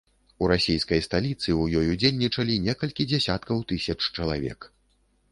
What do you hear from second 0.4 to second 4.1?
У расійскай сталіцы ў ёй удзельнічалі некалькі дзесяткаў тысяч